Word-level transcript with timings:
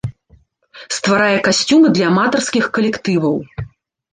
Стварае 0.95 1.35
касцюмы 1.47 1.87
для 1.99 2.05
аматарскіх 2.13 2.63
калектываў. 2.79 3.35